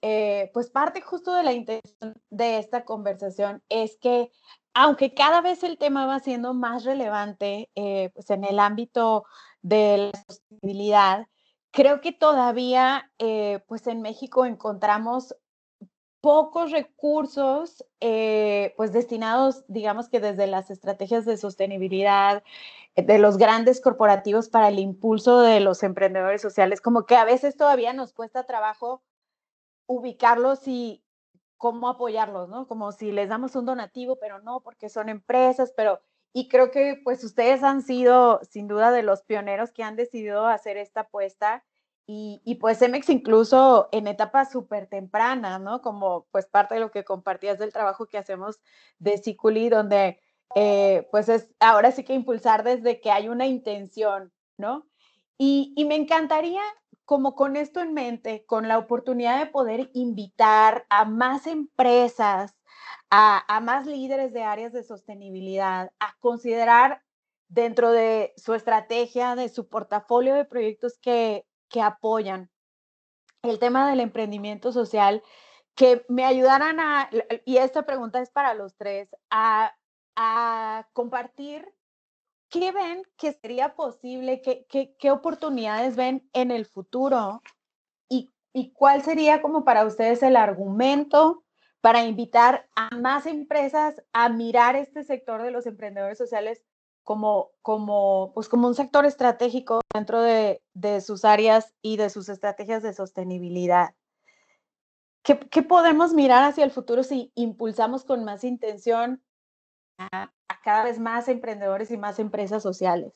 [0.03, 4.31] eh, pues parte justo de la intención de esta conversación es que
[4.75, 9.25] aunque cada vez el tema va siendo más relevante eh, pues en el ámbito
[9.62, 11.27] de la sostenibilidad,
[11.77, 15.37] creo que todavía eh, pues en México encontramos
[16.23, 22.43] pocos recursos eh, pues destinados, digamos que desde las estrategias de sostenibilidad
[22.97, 27.59] de los grandes corporativos para el impulso de los emprendedores sociales, como que a veces
[27.59, 29.03] todavía nos cuesta trabajo
[29.87, 31.05] ubicarlos y,
[31.57, 32.67] cómo apoyarlos, ¿no?
[32.67, 36.01] Como si les damos un donativo, pero no, porque son empresas, pero,
[36.37, 40.46] y creo que pues ustedes han sido sin duda de los pioneros que han decidido
[40.46, 41.64] hacer esta apuesta
[42.07, 45.81] y, y pues Emex incluso en etapas súper tempranas, ¿no?
[45.81, 48.61] Como pues parte de lo que compartías del trabajo que hacemos
[48.99, 50.20] de Ciculi, donde
[50.55, 54.87] eh, pues es ahora sí que impulsar desde que hay una intención, ¿no?
[55.38, 56.61] Y, y me encantaría
[57.07, 62.56] como con esto en mente, con la oportunidad de poder invitar a más empresas,
[63.11, 67.03] a, más líderes de áreas de sostenibilidad, a considerar
[67.49, 72.51] dentro de su estrategia, de su portafolio de proyectos que, que apoyan
[73.42, 75.23] el tema del emprendimiento social,
[75.75, 77.11] que me ayudaran a,
[77.45, 79.77] y esta pregunta es para los tres, a,
[80.16, 81.73] a compartir
[82.49, 87.42] qué ven que sería posible, qué, qué, qué oportunidades ven en el futuro
[88.09, 91.45] y, y cuál sería como para ustedes el argumento
[91.87, 96.64] para invitar a más empresas a mirar este sector de los emprendedores sociales
[97.05, 102.29] como, como, pues como un sector estratégico dentro de, de sus áreas y de sus
[102.29, 103.94] estrategias de sostenibilidad.
[105.22, 109.22] ¿Qué, ¿Qué, podemos mirar hacia el futuro si impulsamos con más intención
[109.96, 113.12] a, a, cada vez más emprendedores y más empresas sociales?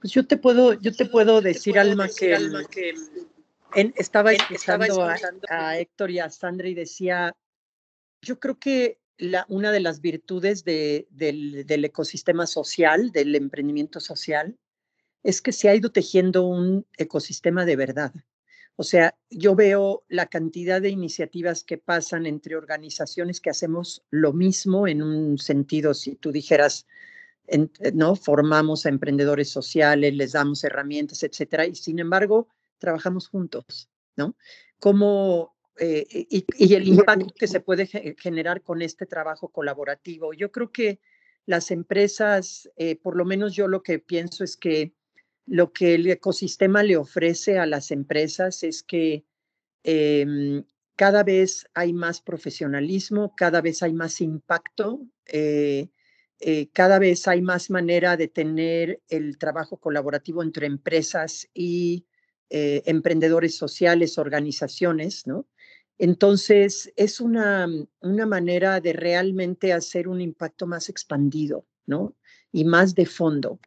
[0.00, 2.94] Pues yo te puedo, yo te puedo decir, Alma, que, Alma, que
[3.74, 5.16] en, estaba escuchando a,
[5.48, 7.34] a, Héctor y a Sandra y decía,
[8.22, 14.00] yo creo que la, una de las virtudes de, del, del, ecosistema social, del emprendimiento
[14.00, 14.56] social,
[15.22, 18.12] es que se ha ido tejiendo un ecosistema de verdad.
[18.76, 24.32] O sea, yo veo la cantidad de iniciativas que pasan entre organizaciones que hacemos lo
[24.32, 26.86] mismo en un sentido, si tú dijeras,
[27.48, 28.14] en, ¿no?
[28.14, 32.46] Formamos a emprendedores sociales, les damos herramientas, etcétera, y sin embargo,
[32.78, 34.36] trabajamos juntos, ¿no?
[34.78, 37.86] Como eh, y, y, el impacto que se puede
[38.18, 40.32] generar con este trabajo colaborativo.
[40.32, 41.00] Yo creo que
[41.46, 44.92] las empresas, eh, por lo menos yo lo que pienso es que
[45.46, 49.24] lo que el ecosistema le ofrece a las empresas es que
[49.84, 50.62] eh,
[50.98, 55.90] cada vez hay más profesionalismo, cada vez hay más impacto, eh,
[56.40, 62.04] eh, cada vez hay más manera de tener el trabajo colaborativo entre empresas y
[62.50, 65.46] emprendedores sociales, organizaciones, ¿no?
[65.98, 67.68] Entonces, es una,
[68.00, 72.14] una manera de realmente hacer un impacto más expandido, ¿no?
[72.52, 73.58] Y más de fondo.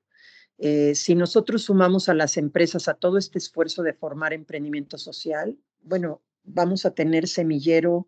[0.58, 5.58] Eh, si nosotros sumamos a las empresas a todo este esfuerzo de formar emprendimiento social,
[5.82, 8.08] bueno, vamos a tener semillero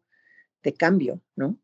[0.62, 1.58] de cambio, ¿no?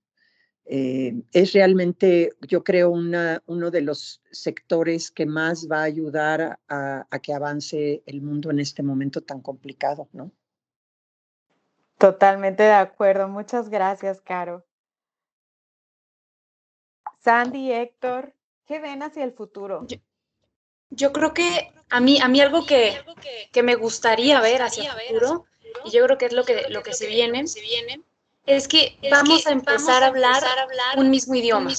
[0.71, 6.59] Eh, es realmente, yo creo, una, uno de los sectores que más va a ayudar
[6.67, 10.31] a, a que avance el mundo en este momento tan complicado, ¿no?
[11.97, 13.27] Totalmente de acuerdo.
[13.27, 14.63] Muchas gracias, Caro.
[17.19, 18.35] Sandy, Héctor,
[18.67, 19.87] ¿qué ven hacia el futuro?
[19.87, 19.97] Yo,
[20.91, 22.93] yo creo que a mí, a mí algo que,
[23.51, 25.45] que me gustaría ver hacia el futuro,
[25.83, 27.43] y yo creo que es lo que, lo que se viene,
[28.49, 30.43] es que vamos a empezar a hablar
[30.97, 31.71] un mismo idioma.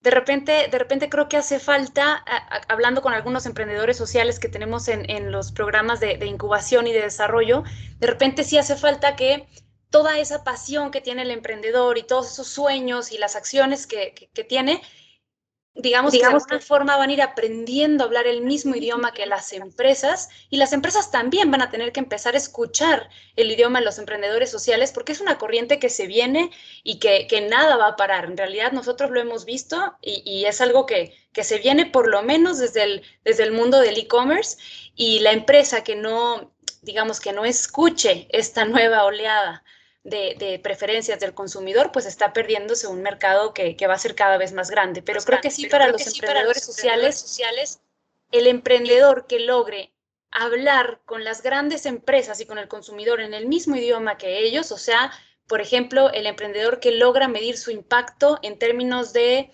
[0.00, 4.48] de repente, de repente creo que hace falta, a, hablando con algunos emprendedores sociales que
[4.48, 7.64] tenemos en, en los programas de, de, incubación y de desarrollo,
[7.98, 9.48] de repente sí hace falta que
[9.90, 14.12] toda esa pasión que tiene el emprendedor y todos esos sueños y las acciones que,
[14.14, 14.82] que, que tiene,
[15.74, 19.12] digamos, digamos que de alguna forma van a ir aprendiendo a hablar el mismo idioma
[19.12, 23.50] que las empresas y las empresas también van a tener que empezar a escuchar el
[23.50, 26.50] idioma de los emprendedores sociales porque es una corriente que se viene
[26.84, 28.26] y que, que nada va a parar.
[28.26, 32.08] En realidad nosotros lo hemos visto y, y es algo que, que, se viene por
[32.08, 34.58] lo menos desde el, desde el mundo del e-commerce
[34.94, 39.64] y la empresa que no, digamos, que no escuche esta nueva oleada
[40.04, 44.14] de, de, preferencias del consumidor, pues está perdiéndose un mercado que, que va a ser
[44.14, 45.02] cada vez más grande.
[45.02, 45.48] Pero más creo grande.
[45.48, 47.80] que sí, para, los sí para los sociales, sociales,
[48.30, 49.92] el emprendedor que logre
[50.30, 54.72] hablar con las grandes empresas y con el consumidor en el mismo idioma que ellos,
[54.72, 55.12] o sea,
[55.46, 59.52] por ejemplo, el emprendedor que logra medir su impacto en términos de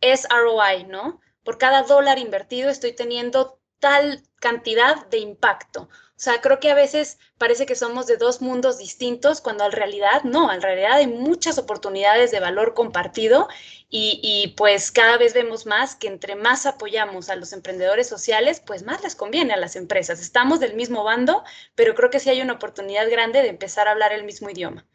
[0.00, 1.20] SROI, ¿no?
[1.42, 5.88] Por cada dólar invertido estoy teniendo tal cantidad de impacto.
[6.20, 9.72] O sea, creo que a veces parece que somos de dos mundos distintos, cuando en
[9.72, 13.48] realidad no, en realidad hay muchas oportunidades de valor compartido
[13.88, 18.60] y, y, pues cada vez vemos más que entre más apoyamos a los emprendedores sociales,
[18.60, 20.20] pues más les conviene a las empresas.
[20.20, 21.42] Estamos del mismo bando,
[21.74, 24.86] pero creo que sí hay una oportunidad grande de empezar a hablar el mismo idioma.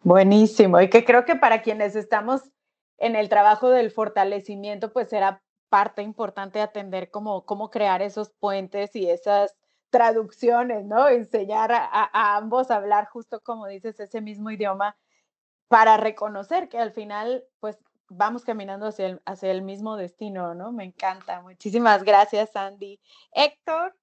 [0.00, 2.42] Buenísimo, y que creo que para quienes estamos
[2.98, 8.96] en el trabajo del fortalecimiento, pues será parte importante atender cómo, cómo crear esos puentes
[8.96, 9.61] y esas
[9.92, 11.06] traducciones, ¿no?
[11.06, 14.96] Enseñar a, ambos a hablar justo como dices ese mismo idioma
[15.68, 17.78] para reconocer que al final, pues
[18.08, 20.72] vamos caminando hacia el, hacia el mismo destino, ¿no?
[20.72, 21.42] Me encanta.
[21.42, 22.98] Muchísimas gracias, Andy.
[23.32, 23.94] Héctor.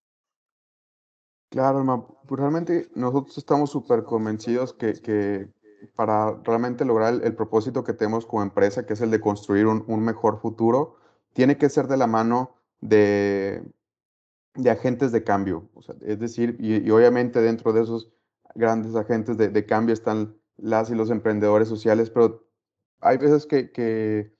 [1.49, 5.49] Claro, Alma, pues realmente nosotros estamos súper convencidos que, que,
[5.95, 9.65] para realmente lograr el, el, propósito que tenemos como empresa, que es el de construir
[9.65, 10.97] un, un mejor futuro,
[11.33, 13.63] tiene que ser de la mano de,
[14.61, 15.69] de agentes de cambio.
[15.73, 18.11] O sea, es decir, y, obviamente dentro de esos
[18.55, 22.45] grandes agentes de, de, cambio están las y los emprendedores sociales, pero
[22.99, 24.33] hay veces que, que,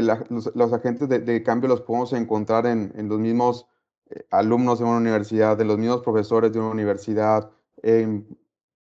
[0.00, 3.66] los, agentes de, de, cambio los podemos encontrar en, en los mismos
[4.10, 7.50] eh, alumnos de una universidad, de los mismos profesores de una universidad,
[7.82, 8.26] en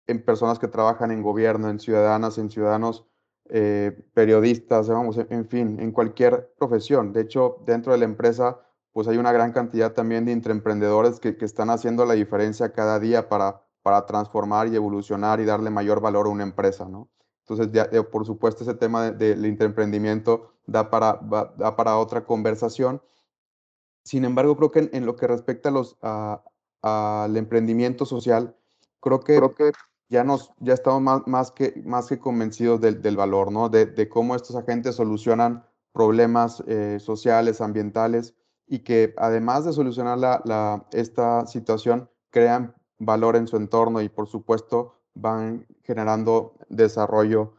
[0.09, 3.07] en personas que trabajan en gobierno, en ciudadanas, en ciudadanos,
[3.51, 7.13] eh, periodistas, vamos, en fin, en cualquier profesión.
[7.13, 8.59] De hecho, dentro de la empresa,
[8.99, 12.99] pues hay una gran cantidad también de intraemprendedores que, que están haciendo la diferencia cada
[12.99, 17.09] día para, para transformar y evolucionar y darle mayor valor a una empresa, ¿no?
[17.43, 21.21] Entonces, ya, por supuesto, ese tema del de, intraemprendimiento da para,
[21.57, 23.01] da para otra conversación.
[24.03, 25.97] Sin embargo, creo que en, lo que respecta a los,
[26.83, 28.57] al emprendimiento social,
[28.99, 29.71] creo que, creo que
[30.09, 33.69] ya, nos, ya estamos más, más, que, más que convencidos del, del valor, ¿no?
[33.69, 38.35] De, de, cómo estos agentes solucionan problemas eh, sociales, ambientales,
[38.69, 44.09] y que además de solucionar la, la, esta situación, crean valor en su entorno y
[44.09, 47.55] por supuesto van generando desarrollo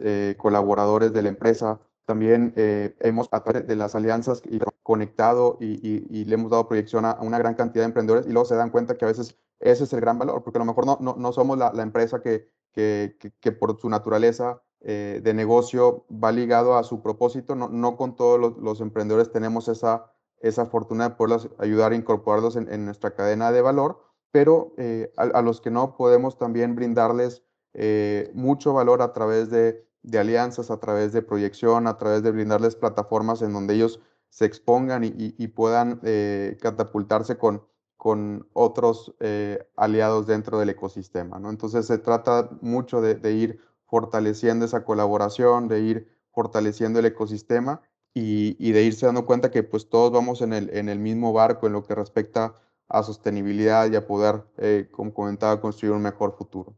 [0.00, 1.80] eh, colaboradores de la empresa.
[2.04, 4.42] También eh, hemos, a través de las alianzas,
[4.82, 8.32] conectado y, y, y, le hemos dado proyección a una gran cantidad de emprendedores y
[8.32, 10.64] luego se dan cuenta que a veces ese es el gran valor, porque a lo
[10.64, 15.20] mejor no, no, no somos la, la empresa que, que, que, por su naturaleza eh,
[15.22, 17.54] de negocio va ligado a su propósito.
[17.54, 21.96] No, no con todos los, los, emprendedores tenemos esa, esa fortuna de poderlos ayudar a
[21.96, 26.74] incorporarlos en, nuestra cadena de valor, pero eh, a, a, los que no podemos también
[26.74, 27.44] brindarles
[27.74, 32.30] eh, mucho valor a través de, de, alianzas, a través de proyección, a través de
[32.30, 37.62] brindarles plataformas en donde ellos se expongan y, puedan eh, catapultarse con,
[37.96, 41.38] con otros eh, aliados dentro del ecosistema.
[41.38, 41.50] ¿no?
[41.50, 47.82] Entonces se trata mucho de, ir fortaleciendo esa colaboración, de ir fortaleciendo el ecosistema
[48.14, 51.32] y, y, de irse dando cuenta que pues todos vamos en el, en el mismo
[51.32, 52.54] barco en lo que respecta
[52.92, 56.76] a sostenibilidad y a poder, eh, como comentaba, construir un mejor futuro.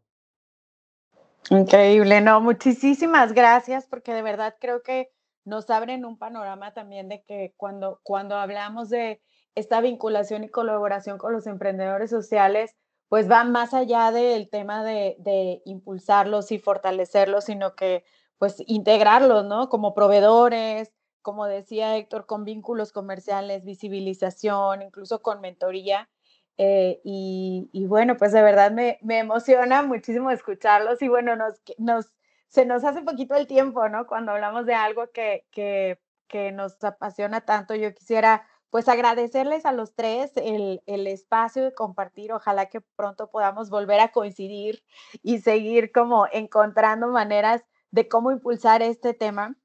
[1.51, 5.11] Increíble, no, muchísimas gracias porque de verdad creo que
[5.45, 9.21] nos abren un panorama también de que cuando, cuando hablamos de
[9.55, 12.75] esta vinculación y colaboración con los emprendedores sociales,
[13.09, 18.05] pues va más allá del tema de, de impulsarlos y fortalecerlos, sino que
[18.39, 19.69] pues integrarlos, ¿no?
[19.69, 20.93] Como proveedores,
[21.23, 26.09] como decía Héctor, con vínculos comerciales, visibilización, incluso con mentoría.
[26.57, 31.55] Eh, y, y, bueno, pues de verdad me, me, emociona muchísimo escucharlos y bueno, nos,
[31.79, 32.15] nos,
[32.49, 34.07] se nos hace poquito el tiempo, ¿no?
[34.07, 39.73] Cuando hablamos de algo que, que, que nos apasiona tanto, yo quisiera pues agradecerles a
[39.73, 42.33] los tres el, el, espacio de compartir.
[42.33, 44.83] Ojalá que pronto podamos volver a coincidir
[45.23, 49.57] y seguir como encontrando maneras de cómo impulsar este tema.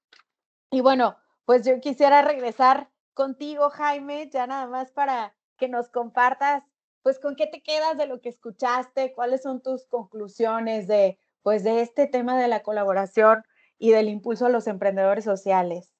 [0.69, 6.63] Y bueno, pues yo quisiera regresar contigo, Jaime, ya nada más para que nos compartas
[7.03, 11.63] pues con qué te quedas de lo que escuchaste, cuáles son tus conclusiones de, pues,
[11.63, 13.43] de este tema de la colaboración
[13.77, 15.93] y del impulso a los emprendedores sociales.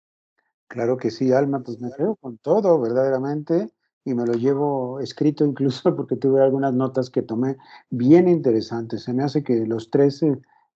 [0.67, 3.69] Claro que sí, Alma, pues me quedo con todo, verdaderamente,
[4.05, 7.57] y me lo llevo escrito incluso porque tuve algunas notas que tomé
[7.89, 9.03] bien interesantes.
[9.03, 10.21] Se me hace que los tres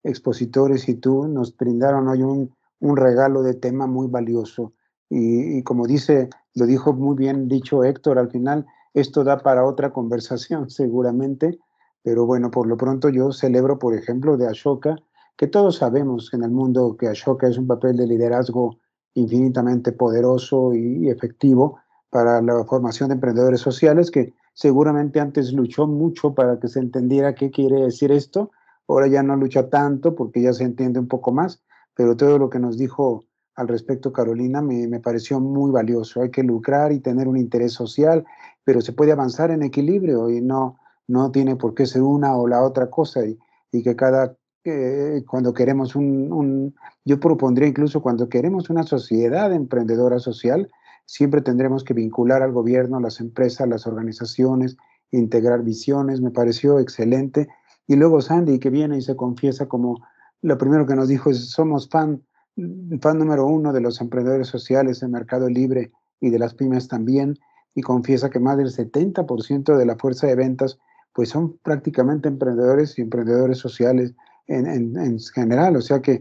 [0.04, 4.74] expositores y tú nos brindaron hoy un, un regalo de tema muy valioso.
[5.10, 9.66] Y, y como dice, lo dijo muy bien dicho Héctor al final, esto da para
[9.66, 11.60] otra conversación seguramente,
[12.04, 14.96] pero bueno, por lo pronto yo celebro, por ejemplo, de Ashoka,
[15.38, 18.78] que todos sabemos en el mundo que Ashoka es un papel de liderazgo
[19.16, 21.80] infinitamente poderoso y efectivo
[22.10, 27.34] para la formación de emprendedores sociales, que seguramente antes luchó mucho para que se entendiera
[27.34, 28.52] qué quiere decir esto,
[28.88, 31.64] ahora ya no lucha tanto porque ya se entiende un poco más,
[31.96, 33.24] pero todo lo que nos dijo
[33.56, 36.22] al respecto, Carolina, me, me, pareció muy valioso.
[36.22, 38.26] Hay que lucrar y tener un interés social,
[38.64, 42.48] pero se puede avanzar en equilibrio y no, no tiene por qué ser una o
[42.48, 43.38] la otra cosa y,
[43.72, 44.36] y que cada
[45.28, 46.74] cuando queremos un,
[47.04, 50.70] yo propondría incluso cuando queremos una sociedad emprendedora social,
[51.06, 54.78] siempre tendremos que vincular al gobierno, las empresas, las organizaciones,
[55.12, 57.50] integrar visiones, me pareció excelente.
[57.88, 60.02] Y luego Sandy, que viene y se confiesa como
[60.42, 62.24] lo primero que nos dijo es, somos fan,
[63.02, 67.38] fan número uno de los emprendedores sociales en Mercado Libre y de las pymes también,
[67.76, 70.80] y confiesa que más del 70% de la fuerza de ventas
[71.14, 74.14] pues son prácticamente emprendedores y emprendedores sociales
[74.48, 76.20] en, general, o sea que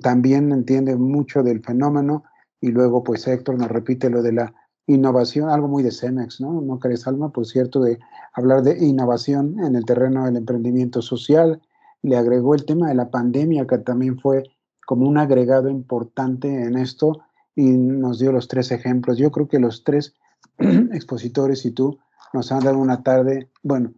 [0.00, 2.24] también entiende mucho del fenómeno
[2.60, 4.54] y luego pues Héctor nos repite lo de la
[4.86, 6.60] innovación, algo muy de Cemex, ¿no?
[6.60, 7.30] ¿No crees, Alma?
[7.30, 7.98] Por cierto, de
[8.34, 11.60] hablar de innovación en el terreno del emprendimiento social.
[12.02, 14.44] Le agregó el tema de la pandemia, que también fue
[14.86, 17.22] como un agregado importante en esto
[17.54, 19.18] y nos dio los tres ejemplos.
[19.18, 20.14] Yo creo que los tres
[20.58, 21.98] expositores y tú
[22.32, 23.92] nos han dado una tarde, bueno,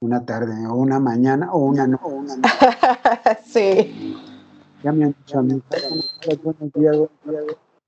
[0.00, 2.00] una tarde o una mañana o una no.
[2.04, 2.36] Una
[3.44, 4.16] sí.
[4.82, 5.62] Ya me han dicho a mí,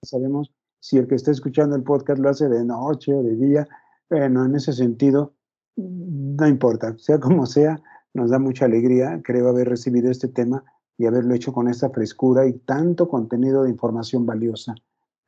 [0.03, 3.69] sabemos si el que está escuchando el podcast lo hace de noche o de día.
[4.11, 5.33] Bueno, en ese sentido,
[5.77, 7.81] no importa, sea como sea,
[8.13, 10.65] nos da mucha alegría, creo, haber recibido este tema
[10.99, 14.75] y haberlo hecho con esta frescura y tanto contenido de información valiosa.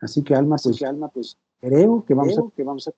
[0.00, 2.92] Así que, Alma, pues, Alma, pues creo que vamos a, que vamos a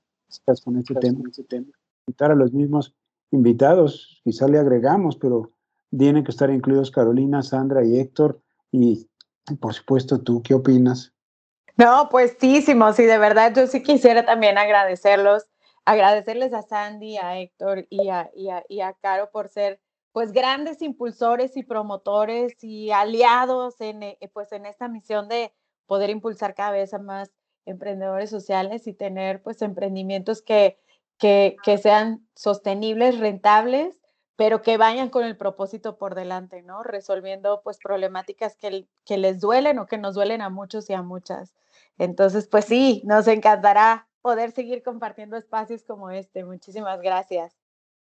[0.64, 1.67] con este tema, este tema,
[2.07, 2.95] invitar a los mismos
[3.31, 5.51] invitados, quizá le agregamos, pero
[5.97, 8.41] tienen que estar incluidos Carolina, Sandra y Héctor.
[8.73, 9.09] Y
[9.61, 11.12] por supuesto, ¿tú qué opinas?
[11.77, 15.47] No, pues sí, y de verdad yo sí quisiera también agradecerlos,
[15.85, 19.79] agradecerles a Sandy, a Héctor y a, y a, y a Caro por ser
[20.17, 25.53] pues grandes impulsores y promotores y aliados en, eh, pues, en esta misión de
[25.85, 27.33] poder impulsar cada vez a más
[27.67, 30.79] emprendedores sociales y tener pues emprendimientos que,
[31.19, 33.99] que, sean sostenibles, rentables,
[34.37, 36.83] pero que vayan con el propósito por delante, ¿no?
[36.83, 41.03] Resolviendo pues problemáticas que, que les duelen o que nos duelen a muchos y a
[41.03, 41.53] muchas.
[41.99, 46.43] Entonces, pues sí, nos encantará poder seguir compartiendo espacios como este.
[46.43, 47.56] Muchísimas gracias.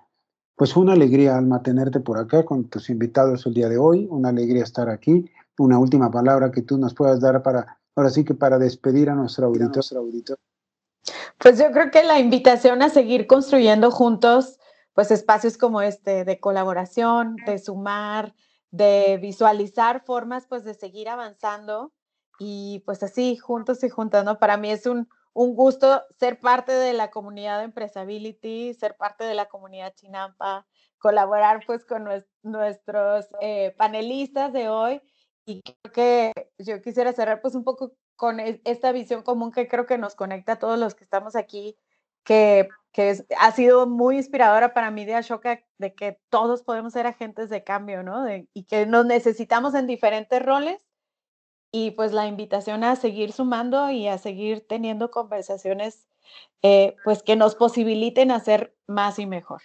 [0.56, 4.30] pues una alegría, Alma, tenerte por acá con tus invitados el día de hoy, una
[4.30, 5.26] alegría estar aquí.
[5.58, 9.16] Una última palabra que tú nos puedas dar para, ahora sí que para despedir a
[9.16, 9.84] nuestro auditor.
[11.38, 14.60] Pues yo creo que la invitación a seguir construyendo juntos,
[14.94, 18.34] pues espacios como este de colaboración, de sumar,
[18.72, 21.94] de visualizar formas, pues de seguir avanzando
[22.40, 24.40] y pues así, juntos y juntas, ¿no?
[24.40, 29.26] Para mí es un, un gusto ser parte de la comunidad de Empresability, ser parte
[29.26, 30.66] de la comunidad Chinampa,
[30.98, 32.08] colaborar pues con
[32.42, 35.02] nuestros eh, panelistas de hoy
[35.46, 39.86] y creo que yo quisiera cerrar pues un poco con esta visión común que creo
[39.86, 41.78] que nos conecta a todos los que estamos aquí,
[42.24, 47.08] que, que ha sido muy inspiradora para mí de Ashoka, de que todos podemos ser
[47.08, 48.26] agentes de cambio, ¿no?
[48.54, 50.82] y que nos necesitamos en diferentes roles.
[51.76, 56.08] Y pues la invitación a seguir sumando y a seguir teniendo conversaciones
[56.62, 59.62] eh, pues que nos posibiliten hacer más y mejor.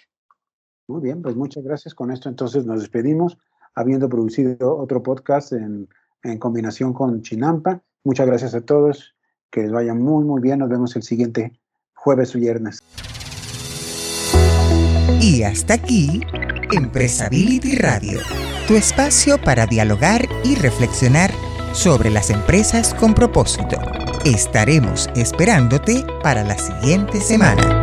[0.89, 1.95] Muy bien, pues muchas gracias.
[1.95, 3.37] Con esto entonces nos despedimos,
[3.79, 5.89] habiendo producido otro podcast en,
[6.23, 7.83] en combinación con Chinampa.
[8.05, 9.15] Muchas gracias a todos.
[9.51, 10.59] Que les vaya muy, muy bien.
[10.59, 11.53] Nos vemos el siguiente
[11.95, 12.83] jueves o viernes.
[15.21, 16.21] Y hasta aquí,
[16.73, 18.21] Empresability Radio,
[18.67, 21.31] tu espacio para dialogar y reflexionar
[21.73, 23.79] sobre las empresas con propósito.
[24.25, 27.78] Estaremos esperándote para la siguiente semana.